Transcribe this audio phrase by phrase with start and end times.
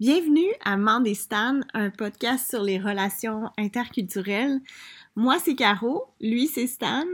[0.00, 4.58] Bienvenue à Mandestan, un podcast sur les relations interculturelles.
[5.14, 7.04] Moi, c'est Caro, lui, c'est Stan.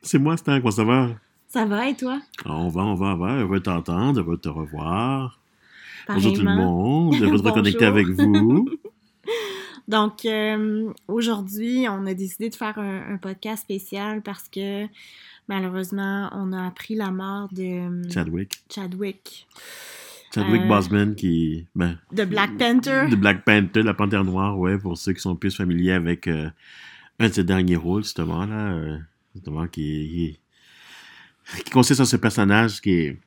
[0.00, 1.10] C'est moi, Stan, comment ça va?
[1.46, 2.22] Ça va et toi?
[2.46, 3.34] On va, on va, on va.
[3.34, 5.38] Heureux de t'entendre, heureux de te revoir.
[6.08, 8.66] Bonjour tout le monde, heureux de reconnecter avec vous.
[9.86, 14.86] Donc, euh, aujourd'hui, on a décidé de faire un, podcast spécial parce que
[15.48, 18.58] malheureusement, on a appris la mort de Chadwick.
[18.70, 19.46] Chadwick.
[20.40, 21.66] Chadwick Euh, Boseman qui...
[21.74, 23.06] Ben, De Black Panther.
[23.10, 26.48] de Black Panther, la Panthère Noire, ouais, pour ceux qui sont plus familiers avec euh,
[27.18, 28.98] un de ses derniers rôles, justement, là, euh,
[29.34, 30.38] justement, qui,
[31.54, 33.18] qui, qui consiste en ce personnage qui est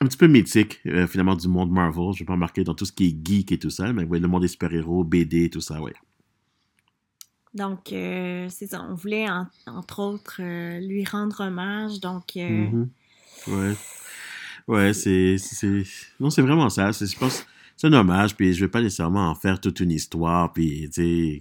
[0.00, 2.12] un petit peu mythique, euh, finalement, du monde Marvel.
[2.14, 4.18] Je vais pas embarquer dans tout ce qui est geek et tout ça, mais ouais,
[4.18, 5.92] le monde des super-héros, BD, tout ça, ouais.
[7.54, 8.82] Donc, c'est ça.
[8.88, 10.40] On voulait, en- entre autres,
[10.80, 12.00] lui rendre hommage.
[12.00, 12.88] Donc, Mhm.
[13.48, 13.74] Ouais.
[14.68, 15.36] Ouais, c'est.
[16.20, 16.92] Non, c'est vraiment ça.
[16.92, 17.46] C'est- Je pense.
[17.76, 20.88] C'est un hommage, puis je vais pas nécessairement en faire toute une histoire, puis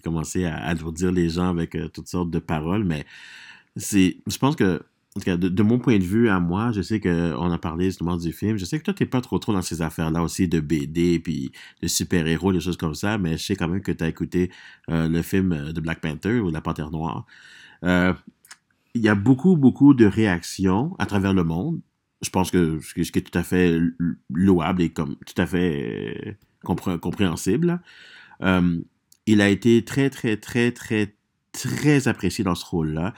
[0.03, 3.05] commencer à alourdir les gens avec euh, toutes sortes de paroles, mais
[3.75, 4.17] c'est.
[4.27, 4.81] Je pense que.
[5.27, 8.57] De, mon point de vue à moi, je sais qu'on a parlé justement du film.
[8.57, 11.51] Je sais que toi, t'es pas trop trop dans ces affaires-là aussi de BD, puis
[11.81, 14.51] de super-héros, des choses comme ça, mais je sais quand même que tu as écouté
[14.89, 17.25] euh, le film de Black Panther ou la Panthère Noire.
[17.83, 18.13] Euh,
[18.93, 21.81] il y a beaucoup, beaucoup de réactions à travers le monde.
[22.21, 23.79] Je pense que ce qui est tout à fait
[24.29, 26.31] louable et comme tout à fait euh,
[26.63, 27.81] compré- compréhensible.
[28.43, 28.79] Euh,
[29.25, 31.15] il a été très, très, très, très,
[31.51, 33.13] très apprécié dans ce rôle-là.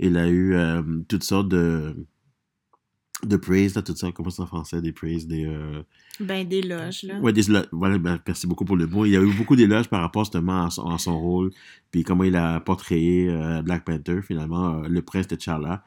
[0.00, 1.94] Il a eu euh, toutes sortes de
[3.24, 5.44] de praise, là, toutes sortes, comment c'est en français, des praise, des...
[5.44, 5.82] euh,
[6.20, 7.18] ben, des loges, là.
[7.18, 9.06] Ouais, des élo- voilà, ben, merci beaucoup pour le mot.
[9.06, 11.50] Il y a eu beaucoup d'éloges par rapport justement à son, à son rôle,
[11.90, 15.82] puis comment il a portrayé euh, Black Panther, finalement, euh, le prince T'Challa.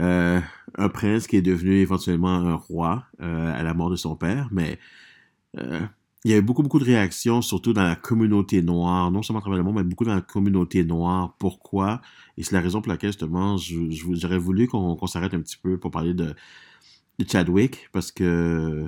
[0.00, 0.40] Euh,
[0.78, 4.48] un prince qui est devenu éventuellement un roi euh, à la mort de son père,
[4.50, 4.78] mais
[5.58, 5.80] euh,
[6.24, 9.40] il y a eu beaucoup, beaucoup de réactions, surtout dans la communauté noire, non seulement
[9.40, 11.34] à travers le monde, mais beaucoup dans la communauté noire.
[11.38, 12.00] Pourquoi?
[12.36, 15.90] Et c'est la raison pour laquelle, justement, j'aurais voulu qu'on s'arrête un petit peu pour
[15.90, 16.34] parler de,
[17.28, 18.86] Chadwick, parce que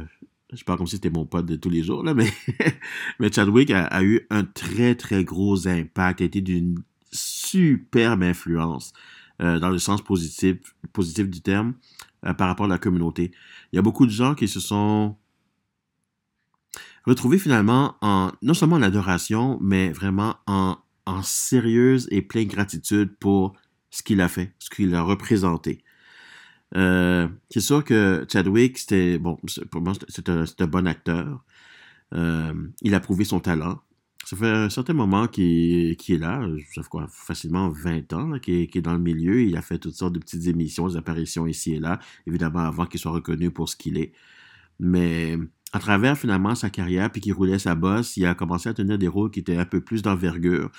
[0.53, 2.31] je parle comme si c'était mon pote de tous les jours, là, mais,
[3.33, 8.95] Chadwick a eu un très, très gros impact, a été d'une superbe influence
[9.41, 10.59] euh, dans le sens positif,
[11.31, 11.75] du terme
[12.27, 13.33] euh, par rapport à la communauté.
[13.73, 15.17] Il y a beaucoup de gens qui se sont
[17.05, 20.77] retrouvés finalement en, non seulement en adoration, mais vraiment en,
[21.07, 23.55] en sérieuse et pleine gratitude pour
[23.91, 25.83] ce qu'il a fait, ce qu'il a représenté.
[26.75, 29.39] Euh, c'est sûr que Chadwick, c'était bon,
[29.71, 31.45] pour moi, c'est un, bon acteur.
[32.15, 33.81] Il a prouvé son talent.
[34.33, 36.41] Ça fait un certain moment qu'il est là,
[36.75, 39.43] ça fait quoi, facilement 20 ans là, qu'il est, qu'il est dans le milieu.
[39.43, 42.87] Il a fait toutes sortes de petites émissions, des apparitions ici et là, évidemment avant
[42.87, 44.15] qu'il soit reconnu pour ce qu'il est.
[44.81, 45.37] Mais
[45.75, 48.97] à travers finalement sa carrière, puis qu'il roulait sa bosse, il a commencé à tenir
[48.97, 50.71] des rôles qui étaient un peu plus d'envergure.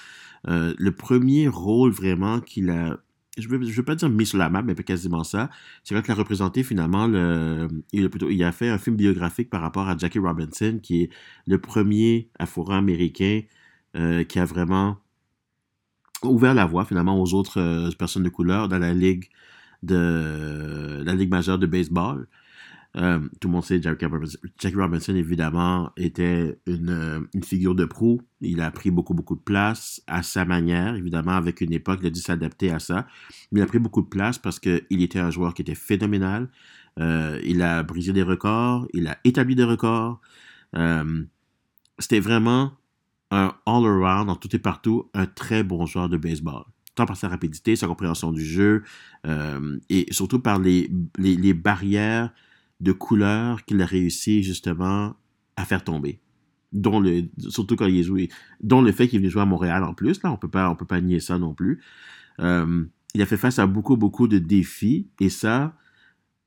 [0.47, 2.97] Euh, le premier rôle vraiment qu'il a
[3.37, 5.49] je ne veux, pas dire mis sur la map, mais quasiment ça.
[5.83, 7.67] C'est quand il a représenté finalement le.
[7.91, 11.03] Il a, plutôt, il a fait un film biographique par rapport à Jackie Robinson, qui
[11.03, 11.09] est
[11.47, 13.41] le premier afro-américain
[13.95, 14.97] euh, qui a vraiment
[16.23, 19.29] ouvert la voie finalement aux autres euh, personnes de couleur dans la ligue
[19.83, 22.27] de la ligue majeure de baseball.
[22.95, 24.37] Euh, tout le monde sait Jackie Robinson,
[24.75, 28.21] Robinson, évidemment, était une, euh, une figure de proue.
[28.41, 32.07] Il a pris beaucoup, beaucoup de place à sa manière, évidemment, avec une époque, il
[32.07, 33.07] a dû s'adapter à ça.
[33.51, 36.49] Mais il a pris beaucoup de place parce qu'il était un joueur qui était phénoménal.
[36.99, 40.21] Euh, il a brisé des records, il a établi des records.
[41.99, 42.73] C'était vraiment
[43.31, 46.63] un all-around, en tout et partout, un très bon joueur de baseball.
[46.93, 48.83] Tant par sa rapidité, sa compréhension du jeu,
[49.89, 52.31] et surtout par les, les, les barrières
[52.83, 55.15] de couleurs qu'il a réussi justement
[55.55, 56.19] à faire tomber.
[56.73, 58.29] Dont le, surtout quand il est joué,
[58.61, 60.69] dont le fait qu'il est venu jouer à Montréal en plus, là, on peut pas,
[60.69, 61.81] on peut pas nier ça non plus.
[62.39, 62.83] Euh,
[63.13, 65.77] il a fait face à beaucoup, beaucoup de défis, et ça,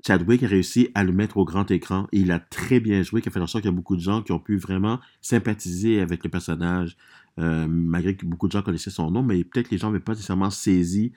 [0.04, 3.22] Chadwick a réussi à le mettre au grand écran, et il a très bien joué,
[3.22, 5.00] qui a fait en sorte qu'il y a beaucoup de gens qui ont pu vraiment
[5.22, 6.96] sympathiser avec le personnage,
[7.38, 10.12] euh, malgré que beaucoup de gens connaissaient son nom, mais peut-être les gens n'avaient pas
[10.12, 11.12] nécessairement saisi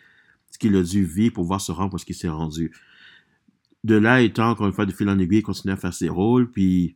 [0.51, 2.71] ce qu'il a dû vivre pour pouvoir se rendre où ce qu'il s'est rendu
[3.83, 6.09] de là étant, encore une fois, de fil en aiguille, il continue à faire ses
[6.09, 6.95] rôles, puis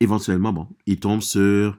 [0.00, 1.78] éventuellement, bon, il tombe sur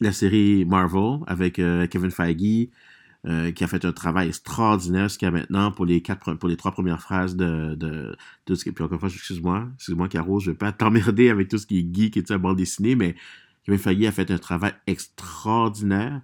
[0.00, 2.68] la série Marvel avec euh, Kevin Feige,
[3.24, 6.72] euh, qui a fait un travail extraordinaire jusqu'à maintenant pour les quatre, pour les trois
[6.72, 10.50] premières phrases de, de, de ce qui, puis encore une fois, excuse-moi, excuse-moi, Caro, je
[10.50, 13.14] vais pas t'emmerder avec tout ce qui est geek et tout ça, bande dessinée, mais
[13.64, 16.20] Kevin Feige a fait un travail extraordinaire.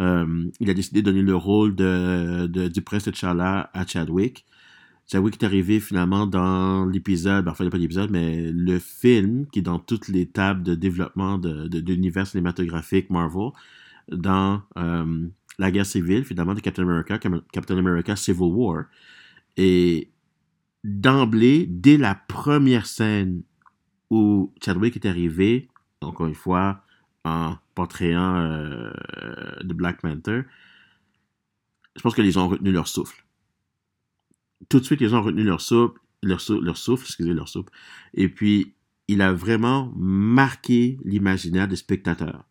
[0.00, 4.44] Euh, il a décidé de donner le rôle de, de du prince T'Challa à Chadwick.
[5.06, 9.62] Chadwick est arrivé finalement dans l'épisode, ben, enfin pas l'épisode, mais le film qui est
[9.62, 13.50] dans toutes les tables de développement de, d'univers cinématographique Marvel,
[14.08, 15.26] dans euh,
[15.58, 17.18] la guerre civile finalement de Captain America,
[17.52, 18.84] Captain America Civil War.
[19.56, 20.10] Et
[20.84, 23.42] d'emblée, dès la première scène
[24.10, 25.68] où Chadwick est arrivé,
[26.00, 26.82] encore une fois,
[27.24, 28.90] en portrayant euh,
[29.62, 30.42] de Black Panther,
[31.96, 33.23] je pense que les gens ont retenu leur souffle.
[34.68, 37.70] Tout de suite, les gens ont retenu leur souffle, leur, leur souffle, excusez, leur souffle.
[38.14, 38.74] Et puis,
[39.08, 42.44] il a vraiment marqué l'imaginaire des spectateurs.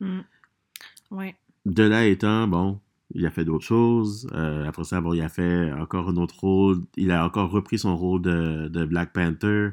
[0.00, 0.20] Mm.
[1.10, 1.36] Ouais.
[1.66, 2.80] De là étant, bon,
[3.14, 4.28] il a fait d'autres choses.
[4.32, 6.82] Euh, après ça, bon, il a fait encore un autre rôle.
[6.96, 9.70] Il a encore repris son rôle de, de Black Panther.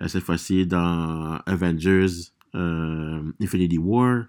[0.00, 4.24] Euh, cette fois-ci dans Avengers euh, Infinity War.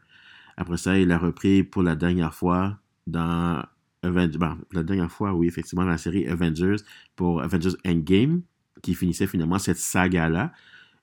[0.57, 2.77] Après ça, il a repris pour la dernière fois
[3.07, 3.63] dans
[4.03, 4.37] Avengers.
[4.37, 6.77] Ben, la dernière fois, oui, effectivement, la série Avengers
[7.15, 8.41] pour Avengers Endgame,
[8.81, 10.51] qui finissait finalement cette saga-là.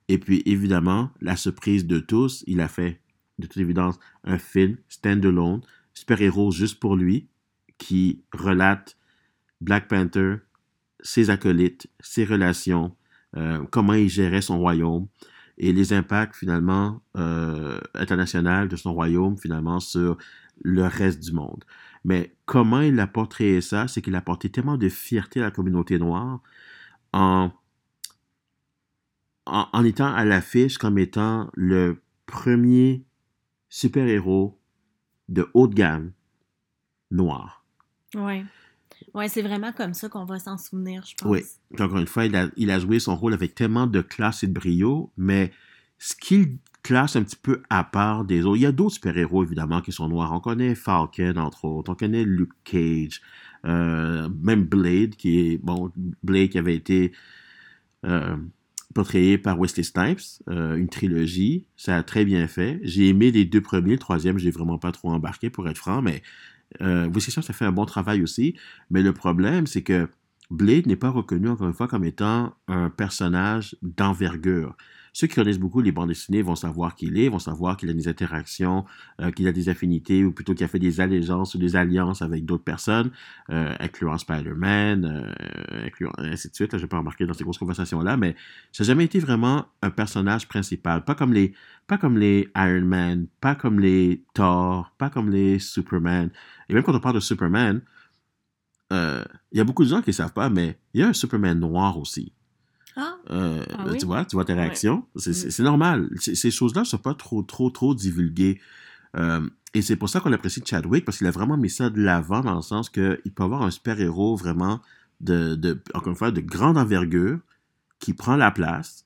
[0.08, 3.00] Et puis, évidemment, la surprise de tous, il a fait,
[3.38, 5.60] de toute évidence, un film stand-alone,
[5.94, 7.28] super-héros juste pour lui,
[7.78, 8.96] qui relate
[9.60, 10.36] Black Panther,
[11.02, 12.94] ses acolytes, ses relations,
[13.36, 15.06] euh, comment il gérait son royaume
[15.56, 20.16] et les impacts finalement euh, internationaux de son royaume finalement sur
[20.62, 21.64] le reste du monde.
[22.04, 25.50] Mais comment il a portrayé ça, c'est qu'il a porté tellement de fierté à la
[25.50, 26.40] communauté noire
[27.12, 27.50] en,
[29.46, 33.04] en, en étant à l'affiche comme étant le premier
[33.68, 34.58] super-héros
[35.28, 36.12] de haute gamme
[37.10, 37.64] noir.
[38.14, 38.44] Oui.
[39.14, 41.30] Ouais, c'est vraiment comme ça qu'on va s'en souvenir, je pense.
[41.30, 41.42] Oui.
[41.78, 44.46] Encore une fois, il a, il a, joué son rôle avec tellement de classe et
[44.46, 45.52] de brio, mais
[45.98, 49.44] ce qu'il classe un petit peu à part des autres, il y a d'autres super-héros,
[49.44, 50.32] évidemment, qui sont noirs.
[50.32, 51.92] On connaît Falcon, entre autres.
[51.92, 53.20] On connaît Luke Cage.
[53.66, 55.92] Euh, même Blade, qui est, bon,
[56.22, 57.12] Blade avait été
[58.06, 58.36] euh,
[58.94, 61.66] portrayé par Wesley Snipes, euh, une trilogie.
[61.76, 62.80] Ça a très bien fait.
[62.82, 63.92] J'ai aimé les deux premiers.
[63.92, 66.22] Le troisième, j'ai vraiment pas trop embarqué, pour être franc, mais
[66.80, 68.54] euh, ça, ça fait un bon travail aussi.
[68.90, 70.08] Mais le problème, c'est que
[70.50, 74.76] Blade n'est pas reconnu, encore une fois, comme étant un personnage d'envergure.
[75.12, 77.90] Ceux qui connaissent beaucoup les bandes dessinées vont savoir qui il est, vont savoir qu'il
[77.90, 78.84] a des interactions,
[79.20, 82.22] euh, qu'il a des affinités, ou plutôt qu'il a fait des allégeances ou des alliances
[82.22, 83.10] avec d'autres personnes,
[83.50, 86.70] euh, incluant Spider-Man, euh, incluant ainsi de suite.
[86.72, 88.36] je ne vais pas remarquer dans ces grosses conversations-là, mais
[88.72, 91.04] ça n'a jamais été vraiment un personnage principal.
[91.04, 91.54] Pas comme les,
[91.86, 96.30] pas comme les Iron Man, pas comme les Thor, pas comme les Superman.
[96.68, 97.82] Et même quand on parle de Superman,
[98.92, 101.08] euh, il y a beaucoup de gens qui ne savent pas, mais il y a
[101.08, 102.32] un Superman noir aussi.
[102.96, 103.16] Ah.
[103.30, 103.98] Euh, Ah oui?
[103.98, 105.04] Tu vois, tu vois tes réactions?
[105.16, 105.50] C'est- Mm.
[105.50, 106.10] C'est normal.
[106.18, 108.60] Ces- choses-là ne sont pas trop, trop, trop divulguées.
[109.16, 112.00] Euh, et c'est pour ça qu'on apprécie Chadwick, parce qu'il a vraiment mis ça de
[112.02, 114.80] l'avant dans le sens qu'il peut avoir un super-héros vraiment
[115.20, 117.38] de, de, encore une fois, de grande envergure,
[118.00, 119.04] qui prend la place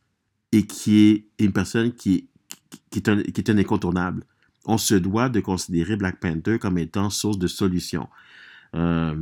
[0.52, 0.98] et qui
[1.38, 2.28] est une personne qui,
[2.70, 4.24] qui, qui est, un, qui est un incontournable.
[4.66, 8.08] On se doit de considérer Black Panther comme étant source de solution.
[8.74, 9.14] Euh,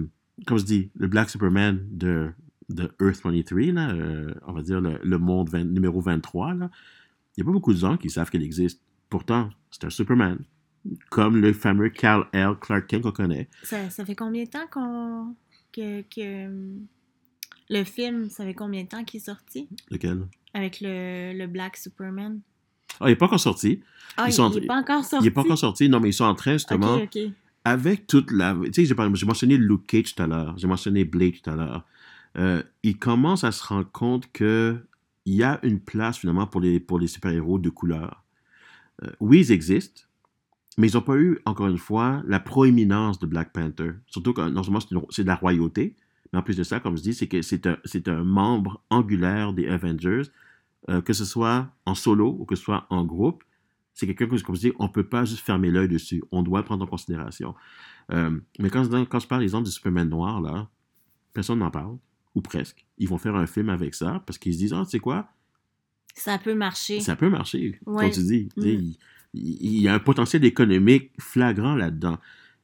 [0.47, 2.31] comme je dis, le Black Superman de,
[2.69, 6.71] de Earth 23, là, euh, on va dire le, le monde 20 numéro 23, là,
[7.37, 8.81] il n'y a pas beaucoup de gens qui savent qu'il existe.
[9.09, 10.39] Pourtant, c'est un Superman.
[11.11, 12.55] Comme le fameux Cal L.
[12.61, 13.49] Clark Kent qu'on connaît.
[13.63, 15.35] Ça, ça fait combien de temps qu'on
[15.73, 16.51] que, que
[17.71, 19.69] le film, ça fait combien de temps qu'il est sorti?
[19.91, 20.27] Lequel?
[20.55, 22.41] Avec le, le Black Superman?
[23.01, 23.81] Ah, il n'est pas encore sorti.
[24.17, 25.25] Ah, Ils il, sont- il est pas encore sorti.
[25.25, 25.89] Il n'est pas encore sorti.
[25.89, 26.99] Non, mais ils sont en train, justement,
[27.65, 28.55] avec toute la.
[28.73, 28.95] Tu sais, j'ai
[29.27, 31.87] mentionné Luke Cage tout à l'heure, j'ai mentionné Blade tout à l'heure.
[32.39, 34.79] Euh, il commence à se rendre compte que
[35.25, 38.25] il y a une place finalement pour les, pour les super-héros de couleur.
[39.03, 40.03] Euh, oui, ils existent,
[40.79, 43.93] mais ils n'ont pas eu, encore une fois, la proéminence de Black Panther.
[44.07, 45.97] Surtout que non seulement c'est de la royauté,
[46.33, 49.53] mais en plus de ça, comme je dis, c'est que c'est un, un membre angulaire
[49.53, 50.23] des Avengers,
[50.89, 53.45] euh, que ce soit en solo ou que ce soit en groupe.
[53.95, 56.25] C'est quelqu'un que, comme je dis, on ne peut pas juste fermer l'œil dessus.
[56.33, 57.55] On doit le prendre en considération.
[58.11, 60.69] Euh, mais quand, quand je parle, exemple, du Superman noir, là,
[61.35, 61.99] personne n'en parle,
[62.35, 62.87] ou presque.
[62.99, 65.29] Ils vont faire un film avec ça parce qu'ils se disent, ah, tu sais quoi,
[66.15, 67.01] Ça peut marcher.
[67.01, 68.05] ça peut marcher, Ouais.
[68.05, 68.49] comme tu dis.
[68.57, 68.93] Mm.
[69.35, 72.19] Il, y a un potentiel économique flagrant là-dedans.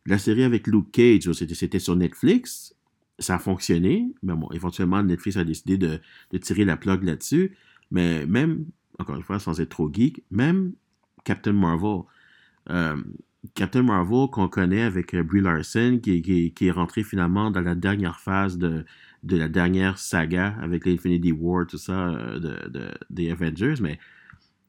[0.06, 2.74] La série avec Luke Cage, c'était sur Netflix,
[3.18, 5.98] ça a fonctionné, mais bon, éventuellement, Netflix a décidé de,
[6.30, 7.56] de tirer la plug là-dessus.
[7.90, 8.66] Mais même,
[8.98, 10.72] encore une fois, sans être trop geek, même
[11.24, 12.02] Captain Marvel,
[12.70, 12.96] euh,
[13.54, 17.60] Captain Marvel qu'on connaît avec euh, Brie Larson, qui, qui- qui est rentré finalement dans
[17.62, 18.84] la dernière phase de,
[19.22, 23.98] de la dernière saga avec l'Infinity War, tout ça, euh, de, de- des Avengers, mais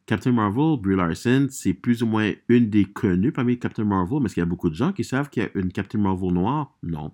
[0.05, 4.25] Captain Marvel, Brie Larson, c'est plus ou moins une des connues parmi Captain Marvel, mais
[4.25, 6.33] est-ce qu'il y a beaucoup de gens qui savent qu'il y a une Captain Marvel
[6.33, 6.75] noire?
[6.81, 7.11] Non.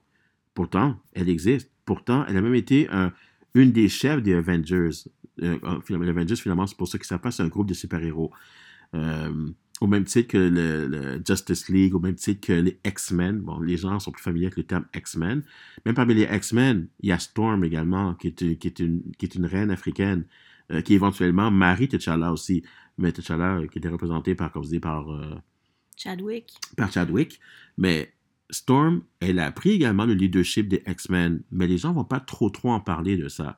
[0.53, 1.69] Pourtant, elle existe.
[1.85, 3.11] Pourtant, elle a même été un-
[3.53, 4.89] une des chefs des Avengers.
[5.43, 5.57] Euh,
[5.89, 8.31] les Avengers, finalement, c'est pour ça qu'ils savent pas, c'est un groupe de super-héros.
[8.93, 9.49] Euh,
[9.81, 13.39] au même titre que le, Justice League, au même titre que les X-Men.
[13.41, 15.43] Bon, les gens sont plus familiers avec le terme X-Men.
[15.85, 19.25] Même parmi les X-Men, il y a Storm également, qui est, qui est, une, qui
[19.25, 20.25] est une reine africaine,
[20.71, 22.63] euh, qui éventuellement marie T'Challa aussi.
[22.97, 25.07] Mais T'Challa, qui était représenté par, comme je dis, par...
[25.97, 26.53] Chadwick.
[26.75, 27.39] Par Chadwick.
[27.77, 28.13] Mais
[28.49, 32.49] Storm, elle a pris également le leadership des X-Men, mais les gens vont pas trop
[32.49, 33.57] trop en parler de ça.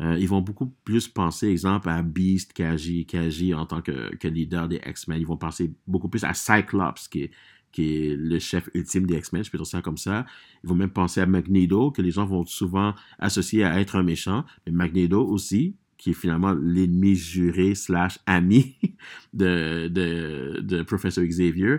[0.00, 4.68] Euh, ils vont beaucoup plus penser, exemple, à Beast qui agit, en tant que, leader
[4.68, 5.20] des X-Men.
[5.20, 7.30] Ils vont penser beaucoup plus à Cyclops, qui est,
[7.72, 10.26] qui est le chef ultime des X-Men, je peux dire ça comme ça.
[10.62, 14.02] Ils vont même penser à Magneto, que les gens vont souvent associer à être un
[14.02, 14.44] méchant.
[14.66, 18.76] Mais Magneto aussi, qui est finalement l'ennemi juré slash ami
[19.32, 21.78] de, de, de Professor Xavier.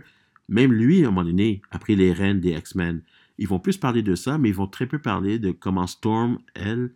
[0.50, 3.02] Même lui, à un moment donné, a pris les rênes des X-Men.
[3.38, 6.40] Ils vont plus parler de ça, mais ils vont très peu parler de comment Storm,
[6.56, 6.92] elle,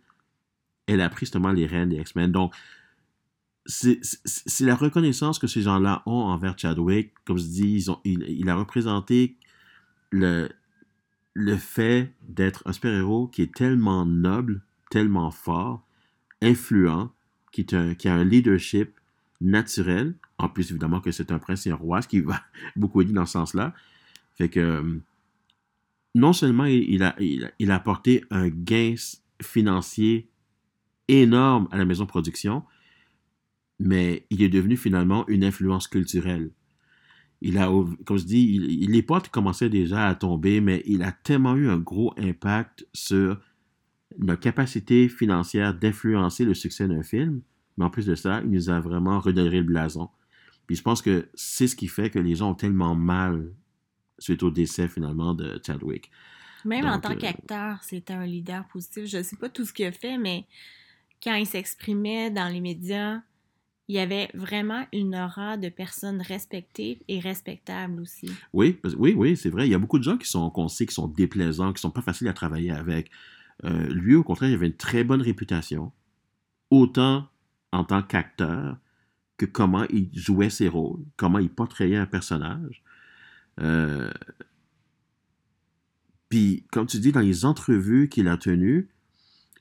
[0.86, 2.32] elle a pris justement les rênes des X-Men.
[2.32, 2.54] Donc,
[3.66, 7.12] c'est la reconnaissance que ces gens-là ont envers Chadwick.
[7.24, 9.36] Comme je dis, il, a représenté
[10.10, 10.48] le,
[11.34, 15.86] le fait d'être un super-héros qui est tellement noble, tellement fort,
[16.40, 17.12] influent,
[17.52, 18.94] qui, qui a un leadership
[19.40, 20.14] naturel.
[20.38, 22.42] En plus, évidemment, que c'est un prince et un roi, ce qui va
[22.76, 23.74] beaucoup aider dans ce sens-là.
[24.34, 25.00] Fait que
[26.14, 28.94] non seulement il, a, il a apporté un gain
[29.40, 30.28] financier
[31.20, 32.62] énorme à la maison de production,
[33.78, 36.50] mais il est devenu finalement une influence culturelle.
[37.40, 37.68] Il a,
[38.04, 41.78] comme je dis, les potes commençaient déjà à tomber, mais il a tellement eu un
[41.78, 43.40] gros impact sur
[44.18, 47.42] notre capacité financière d'influencer le succès d'un film.
[47.76, 50.08] Mais en plus de ça, il nous a vraiment redonné le blason.
[50.66, 53.52] Puis je pense que c'est ce qui fait que les gens ont tellement mal
[54.18, 56.10] suite au décès finalement de Chadwick.
[56.64, 59.06] Même en tant euh, qu'acteur, c'était un leader positif.
[59.06, 60.46] Je ne sais pas tout ce qu'il a fait, mais
[61.22, 63.20] quand il s'exprimait dans les médias,
[63.88, 68.30] il y avait vraiment une aura de personnes respectées et respectables aussi.
[68.52, 69.66] Oui, oui, oui, c'est vrai.
[69.66, 71.90] Il y a beaucoup de gens qui sont, qu'on sait, qui sont déplaisants, qui sont
[71.90, 73.10] pas faciles à travailler avec.
[73.64, 75.92] Euh, lui, au contraire, il avait une très bonne réputation,
[76.70, 77.28] autant
[77.72, 78.76] en tant qu'acteur
[79.36, 82.82] que comment il jouait ses rôles, comment il portrayait un personnage.
[83.60, 84.10] Euh,
[86.28, 88.88] puis, comme tu dis, dans les entrevues qu'il a tenues,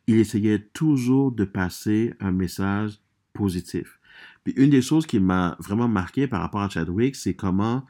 [0.07, 2.99] il essayait toujours de passer un message
[3.33, 3.99] positif.
[4.43, 7.85] Puis une des choses qui m'a vraiment marqué par rapport à Chadwick, c'est comment,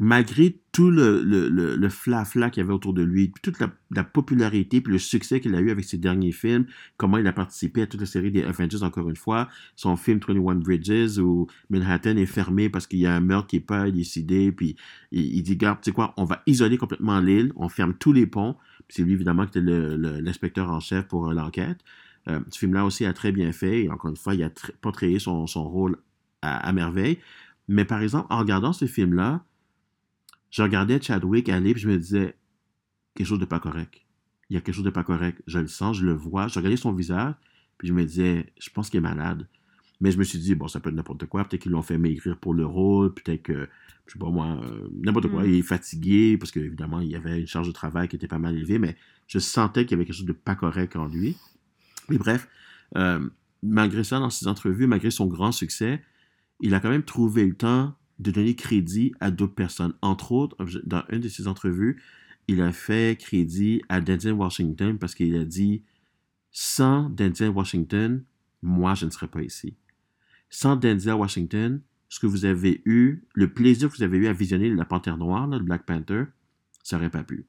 [0.00, 4.80] malgré tout le, le, le, fla-fla qu'il y avait autour de lui, toute la, popularité,
[4.80, 7.86] puis le succès qu'il a eu avec ses derniers films, comment il a participé à
[7.86, 12.26] toute la série des Avengers, encore une fois, son film 21 Bridges, où Manhattan est
[12.26, 14.74] fermé parce qu'il y a un meurtre qui n'est pas décidé, puis
[15.12, 18.26] il, dit, garde, tu sais quoi, on va isoler complètement l'île, on ferme tous les
[18.26, 18.56] ponts,
[18.88, 21.78] c'est lui, évidemment, qui était l'inspecteur en chef pour euh, l'enquête.
[22.28, 23.84] Euh, ce film-là aussi a très bien fait.
[23.84, 25.96] Et encore une fois, il a portrayé son, son rôle
[26.42, 27.18] à, merveille.
[27.68, 29.42] Mais par exemple, en regardant ce film-là,
[30.54, 32.36] je regardais Chadwick aller et je me disais
[33.16, 34.02] quelque chose de pas correct.
[34.48, 35.42] Il y a quelque chose de pas correct.
[35.48, 36.46] Je le sens, je le vois.
[36.46, 37.34] Je regardais son visage,
[37.76, 39.48] puis je me disais, je pense qu'il est malade.
[40.00, 41.42] Mais je me suis dit, bon, ça peut être n'importe quoi.
[41.42, 43.12] Peut-être qu'ils l'ont fait maigrir pour le rôle.
[43.12, 43.68] Peut-être que,
[44.06, 45.42] je sais pas moi, euh, n'importe quoi.
[45.42, 45.46] Mm.
[45.46, 48.38] Il est fatigué parce qu'évidemment, il y avait une charge de travail qui était pas
[48.38, 48.78] mal élevée.
[48.78, 48.96] Mais
[49.26, 51.36] je sentais qu'il y avait quelque chose de pas correct en lui.
[52.08, 52.46] Mais bref,
[52.96, 53.28] euh,
[53.64, 56.00] malgré ça, dans ses entrevues, malgré son grand succès,
[56.60, 59.94] il a quand même trouvé le temps de donner crédit à d'autres personnes.
[60.02, 62.02] Entre autres, dans une de ses entrevues,
[62.48, 65.82] il a fait crédit à Denzel Washington parce qu'il a dit
[66.52, 68.22] sans Denzel Washington,
[68.62, 69.74] moi, je ne serais pas ici
[70.54, 74.32] sans Denzel Washington, ce que vous avez eu, le plaisir que vous avez eu à
[74.32, 76.26] visionner La Panthère Noire, le Black Panther,
[76.84, 77.46] ça n'aurait pas pu.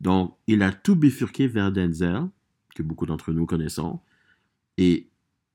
[0.00, 2.28] Donc, il a tout bifurqué vers Denzel,
[2.74, 4.00] que beaucoup d'entre nous connaissons,
[4.78, 5.10] et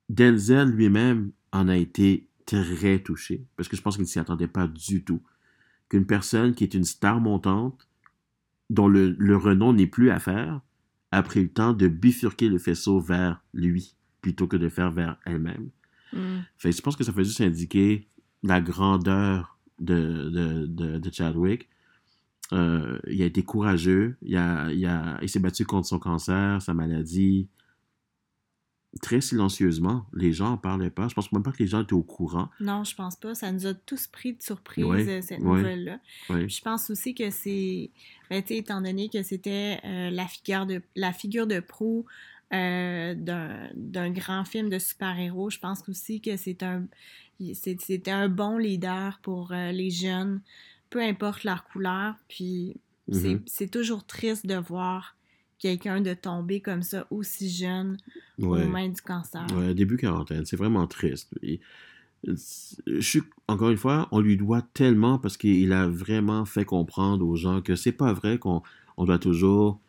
[0.10, 4.48] Denzel lui-même en a été très touché, parce que je pense qu'il ne s'y attendait
[4.48, 5.22] pas du tout.
[5.90, 7.88] Qu'une personne qui est une star montante,
[8.70, 10.62] dont le, le renom n'est plus à faire,
[11.12, 15.18] a pris le temps de bifurquer le faisceau vers lui, plutôt que de faire vers
[15.26, 15.70] elle-même.
[16.14, 16.42] Mm.
[16.64, 18.08] je pense que ça fait juste indiquer
[18.44, 21.68] la grandeur de, de, Chadwick.
[22.54, 24.18] Euh, il a été courageux.
[24.22, 27.48] Il, a, il, a, il s'est battu contre son cancer, sa maladie,
[29.02, 30.06] très silencieusement.
[30.14, 31.08] Les gens n'en parlaient pas.
[31.08, 32.50] Je pense même pas que les gens étaient au courant.
[32.60, 33.36] Non, je pense pas.
[33.36, 36.00] Ça nous a tous pris de surprise, euh, cette nouvelle-là.
[36.30, 37.92] Je pense aussi que c'est,
[38.30, 42.06] ben, étant donné que c'était euh, la, figure de, la figure de proue
[42.54, 45.50] euh, d'un grand film de super-héros.
[45.50, 46.86] Je pense aussi que c'est un,
[47.54, 50.42] c'était un bon leader pour euh, les jeunes,
[50.90, 52.16] peu importe leur couleur.
[52.28, 52.78] Puis
[53.10, 53.42] mm-hmm.
[53.48, 55.16] c'est toujours triste de voir
[55.60, 57.98] quelqu'un de tomber comme ça aussi jeune
[58.42, 59.46] aux mains du cancer.
[59.56, 61.34] Ouais, début quarantaine, c'est vraiment triste.
[62.24, 67.26] je suis, encore une fois, on lui doit tellement parce qu'il a vraiment fait comprendre
[67.26, 68.62] aux gens que c'est pas vrai qu'on
[68.98, 69.80] on doit toujours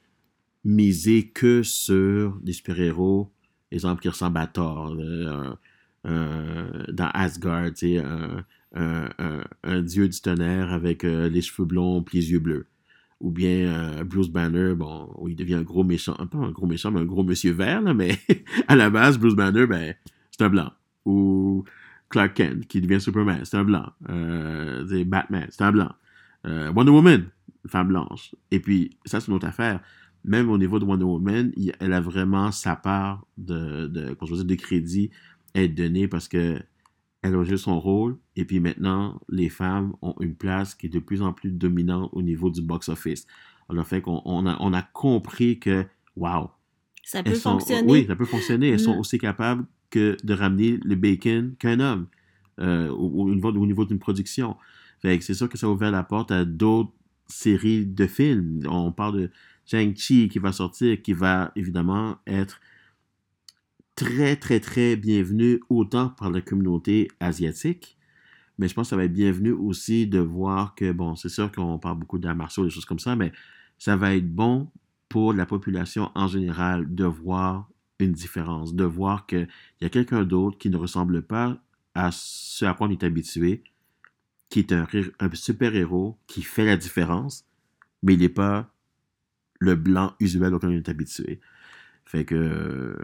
[0.64, 3.30] miser que sur des super-héros,
[3.70, 4.96] exemple qui ressemblent à Thor,
[6.04, 8.44] dans Asgard, un,
[8.74, 12.66] un, un, dieu du tonnerre avec euh, les cheveux blonds et les yeux bleus
[13.20, 16.90] ou bien euh, Bruce Banner, bon, il devient un gros méchant, pas un gros méchant,
[16.90, 18.18] mais un gros monsieur vert, là, mais
[18.68, 19.94] à la base, Bruce Banner, ben,
[20.30, 20.72] c'est un blanc.
[21.06, 21.64] Ou
[22.08, 23.90] Clark Kent, qui devient Superman, c'est un blanc.
[24.08, 25.92] Euh, Batman, c'est un blanc.
[26.46, 27.28] Euh, Wonder Woman,
[27.66, 28.34] femme blanche.
[28.50, 29.80] Et puis, ça, c'est une autre affaire.
[30.24, 35.10] Même au niveau de Wonder Woman, elle a vraiment sa part de, de, de crédit
[35.54, 36.60] à être donnée parce que
[37.26, 40.90] elle a joué son rôle, et puis maintenant, les femmes ont une place qui est
[40.90, 43.26] de plus en plus dominante au niveau du box-office.
[43.68, 45.84] Alors, fait qu'on on a, on a compris que,
[46.16, 46.50] wow!
[47.02, 47.90] Ça peut fonctionner.
[47.90, 48.70] Oui, ça peut fonctionner.
[48.70, 49.00] Elles sont mm.
[49.00, 52.06] aussi capables que de ramener le bacon qu'un homme
[52.60, 54.56] euh, au, au, niveau d'une production.
[55.00, 56.92] Fait c'est sûr que ça a ouvert la porte à d'autres
[57.28, 58.62] séries de films.
[58.68, 59.30] On parle de
[59.66, 62.60] Shang-Chi qui va sortir, qui va évidemment être
[63.96, 67.96] très, très, très bienvenu autant par la communauté asiatique,
[68.58, 71.50] mais je pense que ça va être bienvenu aussi de voir que, bon, c'est sûr
[71.50, 73.32] qu'on parle beaucoup d'arts martiaux, des choses comme ça, mais
[73.78, 74.70] ça va être bon
[75.08, 79.48] pour la population en général de voir une différence, de voir qu'il
[79.80, 81.58] y a quelqu'un d'autre qui ne ressemble pas
[81.94, 83.62] à ce à quoi on est habitué,
[84.50, 84.86] qui est un,
[85.20, 87.46] un super-héros, qui fait la différence,
[88.02, 88.70] mais il n'est pas
[89.58, 91.40] le blanc usuel auquel on est habitué.
[92.04, 92.94] Fait que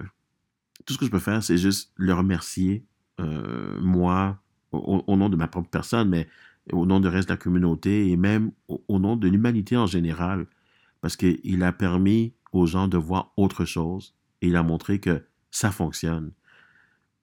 [0.84, 2.84] tout ce que je peux faire, c'est juste le remercier,
[3.20, 6.28] euh, moi, au, nom de ma propre personne, mais
[6.72, 10.46] au nom du reste de la communauté et même au, nom de l'humanité en général,
[11.00, 15.24] parce qu'il a permis aux gens de voir autre chose et il a montré que
[15.50, 16.32] ça fonctionne.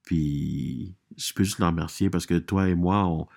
[0.03, 3.27] Puis, je peux juste le remercier parce que toi et moi, on,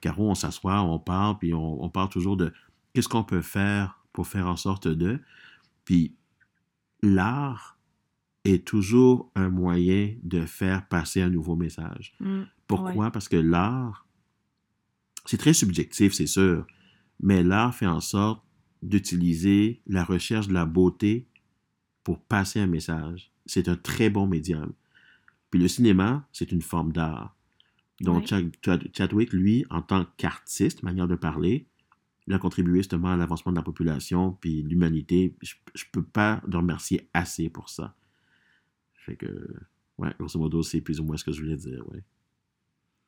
[0.00, 2.52] Caro, on s'assoit, on parle, puis on, on parle toujours de
[2.92, 5.20] qu'est-ce qu'on peut faire pour faire en sorte de.
[5.84, 6.16] Puis,
[7.02, 7.78] l'art,
[8.44, 12.14] est toujours un moyen de faire passer un nouveau message.
[12.20, 13.10] Mm, Pourquoi?
[13.10, 14.06] Parce que l'art,
[15.26, 16.66] c'est très subjectif, c'est sûr,
[17.20, 18.42] mais l'art fait en sorte
[18.82, 21.28] d'utiliser la recherche de la beauté
[22.02, 23.30] pour passer un message.
[23.46, 24.72] C'est un très bon médium.
[25.50, 27.36] Puis le cinéma, c'est une forme d'art.
[28.00, 31.68] Donc Chadwick, lui, en tant qu'artiste, manière de parler,
[32.26, 35.36] il a contribué justement à l'avancement de la population, puis l'humanité.
[35.42, 37.94] Je ne peux pas le remercier assez pour ça.
[39.04, 39.26] Fait que,
[39.98, 42.02] ouais, grosso modo, c'est plus ou moins ce que je voulais dire, ouais.